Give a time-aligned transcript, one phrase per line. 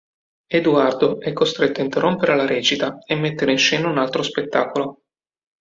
[0.49, 5.03] Eduardo è costretto a interrompere la recita e mettere in scena un altro spettacolo.